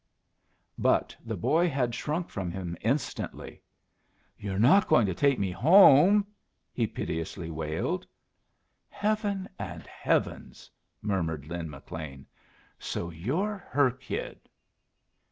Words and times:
But 0.79 1.15
the 1.23 1.37
boy 1.37 1.69
had 1.69 1.93
shrunk 1.93 2.27
from 2.29 2.49
him 2.49 2.75
instantly. 2.81 3.61
"You're 4.35 4.57
not 4.57 4.87
going 4.87 5.05
to 5.05 5.13
take 5.13 5.37
me 5.37 5.51
home?" 5.51 6.25
he 6.73 6.87
piteously 6.87 7.51
wailed. 7.51 8.07
"Heaven 8.89 9.47
and 9.59 9.85
heavens!" 9.85 10.71
murmured 11.03 11.45
Lin 11.45 11.69
McLean. 11.69 12.25
"So 12.79 13.11
you're 13.11 13.57
her 13.69 13.91
kid!" 13.91 14.39